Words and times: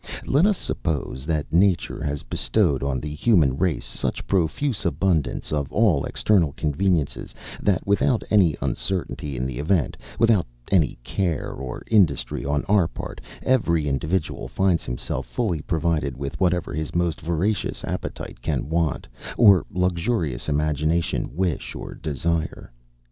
Let 0.25 0.47
us 0.47 0.57
suppose 0.57 1.27
that 1.27 1.53
nature 1.53 2.01
has 2.01 2.23
bestowed 2.23 2.81
on 2.81 2.99
the 2.99 3.13
human 3.13 3.55
race 3.55 3.85
such 3.85 4.25
profuse 4.25 4.83
abundance 4.83 5.51
of 5.53 5.71
all 5.71 6.05
external 6.05 6.53
conveniences, 6.53 7.35
that, 7.61 7.85
without 7.85 8.23
any 8.31 8.55
uncertainty 8.63 9.37
in 9.37 9.45
the 9.45 9.59
event, 9.59 9.97
without 10.17 10.47
any 10.71 10.97
care 11.03 11.51
or 11.51 11.83
industry 11.85 12.43
on 12.43 12.65
our 12.65 12.87
part, 12.87 13.21
every 13.43 13.87
individual 13.87 14.47
finds 14.47 14.83
himself 14.85 15.27
fully 15.27 15.61
provided 15.61 16.17
with 16.17 16.39
whatever 16.39 16.73
his 16.73 16.95
most 16.95 17.21
voracious 17.21 17.83
appetite 17.85 18.41
can 18.41 18.69
want, 18.69 19.07
or 19.37 19.67
luxurious 19.69 20.49
imagination 20.49 21.29
wish 21.35 21.75
or 21.75 21.93
desire. 21.93 22.71